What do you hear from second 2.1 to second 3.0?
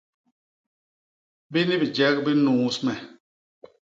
bi nnuus me.